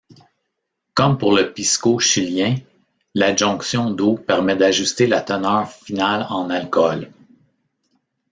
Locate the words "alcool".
6.49-7.11